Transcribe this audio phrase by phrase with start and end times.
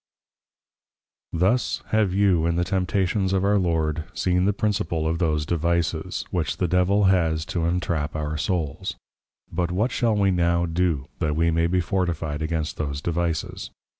[1.39, 6.25] _Thus have you in the Temptations of our Lord, seen the principal of those Devices,
[6.31, 8.95] which the Devil has to Entrap our Souls.
[9.51, 13.69] But what shall we now do, that we may be fortified against those Devices?